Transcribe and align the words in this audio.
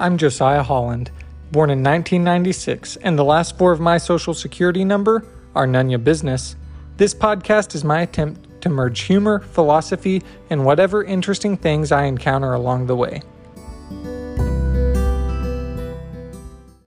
I'm 0.00 0.16
Josiah 0.16 0.62
Holland, 0.62 1.10
born 1.50 1.70
in 1.70 1.82
1996, 1.82 2.98
and 2.98 3.18
the 3.18 3.24
last 3.24 3.58
four 3.58 3.72
of 3.72 3.80
my 3.80 3.98
social 3.98 4.32
security 4.32 4.84
number 4.84 5.24
are 5.56 5.66
none 5.66 5.90
your 5.90 5.98
business. 5.98 6.54
This 6.98 7.12
podcast 7.12 7.74
is 7.74 7.82
my 7.82 8.02
attempt 8.02 8.60
to 8.60 8.68
merge 8.68 9.00
humor, 9.00 9.40
philosophy, 9.40 10.22
and 10.50 10.64
whatever 10.64 11.02
interesting 11.02 11.56
things 11.56 11.90
I 11.90 12.04
encounter 12.04 12.52
along 12.52 12.86
the 12.86 12.94
way. 12.94 13.22